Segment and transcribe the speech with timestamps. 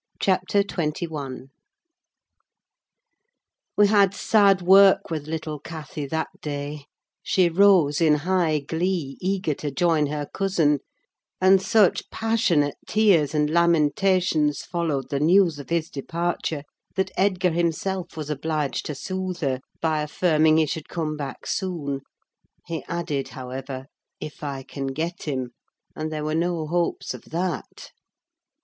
[0.19, 1.49] CHAPTER XXI
[3.77, 6.85] We had sad work with little Cathy that day:
[7.21, 10.79] she rose in high glee, eager to join her cousin,
[11.39, 16.63] and such passionate tears and lamentations followed the news of his departure
[16.95, 22.01] that Edgar himself was obliged to soothe her, by affirming he should come back soon:
[22.65, 23.85] he added, however,
[24.19, 25.51] "if I can get him";
[25.95, 27.91] and there were no hopes of that.